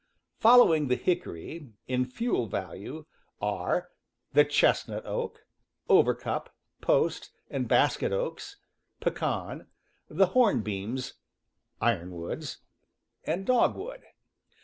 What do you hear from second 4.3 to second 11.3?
the chestnut oak, overcup, post, and basket oaks, pecan, the hornbeams